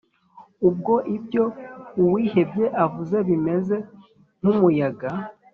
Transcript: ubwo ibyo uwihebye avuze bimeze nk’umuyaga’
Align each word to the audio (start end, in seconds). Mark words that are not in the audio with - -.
ubwo 0.67 0.93
ibyo 1.15 1.43
uwihebye 2.03 2.65
avuze 2.83 3.17
bimeze 3.27 3.75
nk’umuyaga’ 4.39 5.09